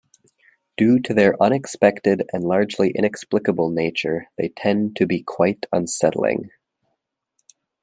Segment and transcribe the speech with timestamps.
[0.77, 6.49] Due to their unexpected and largely inexplicable nature, they tend to be quite unsettling.